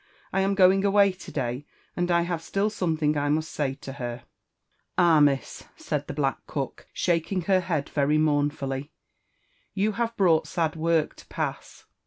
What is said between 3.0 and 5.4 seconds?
I must say to her." Ah,